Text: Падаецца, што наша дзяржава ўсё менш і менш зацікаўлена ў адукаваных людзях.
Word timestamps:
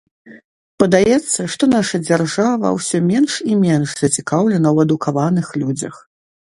Падаецца, 0.83 1.45
што 1.57 1.63
наша 1.75 2.01
дзяржава 2.07 2.73
ўсё 2.79 2.97
менш 3.13 3.31
і 3.51 3.61
менш 3.65 3.89
зацікаўлена 4.03 4.67
ў 4.75 4.89
адукаваных 4.89 5.47
людзях. 5.63 6.07